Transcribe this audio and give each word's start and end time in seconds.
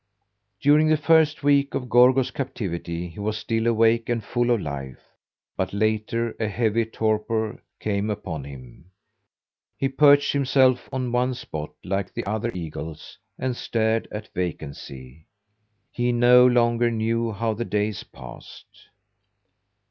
During 0.59 0.87
the 0.87 0.97
first 0.97 1.43
week 1.43 1.75
of 1.75 1.87
Gorgo's 1.87 2.31
captivity 2.31 3.09
he 3.09 3.19
was 3.19 3.37
still 3.37 3.67
awake 3.67 4.09
and 4.09 4.23
full 4.23 4.49
of 4.49 4.59
life, 4.59 4.97
but 5.55 5.73
later 5.73 6.35
a 6.39 6.47
heavy 6.47 6.85
torpor 6.85 7.61
came 7.79 8.09
upon 8.09 8.43
him. 8.43 8.85
He 9.77 9.89
perched 9.89 10.33
himself 10.33 10.89
on 10.91 11.11
one 11.11 11.35
spot, 11.35 11.73
like 11.83 12.11
the 12.15 12.25
other 12.25 12.49
eagles, 12.55 13.19
and 13.37 13.55
stared 13.55 14.07
at 14.11 14.33
vacancy. 14.33 15.27
He 15.91 16.11
no 16.11 16.47
longer 16.47 16.89
knew 16.89 17.31
how 17.31 17.53
the 17.53 17.63
days 17.65 18.03
passed. 18.03 18.87